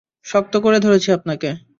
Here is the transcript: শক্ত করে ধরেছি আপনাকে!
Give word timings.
শক্ত 0.25 0.53
করে 0.57 0.77
ধরেছি 0.79 1.09
আপনাকে! 1.11 1.49